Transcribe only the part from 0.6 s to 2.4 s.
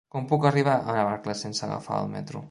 a Navarcles sense agafar el metro?